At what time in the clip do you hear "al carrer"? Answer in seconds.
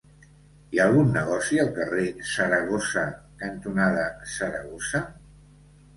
1.63-2.07